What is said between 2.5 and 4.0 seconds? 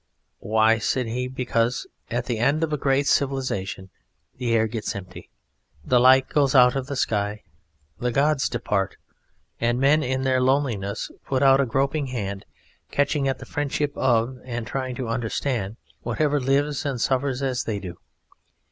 of a great civilisation